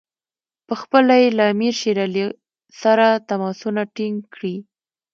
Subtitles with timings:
[0.67, 2.25] پخپله یې له امیر شېر علي
[2.81, 4.55] سره تماسونه ټینګ کړي.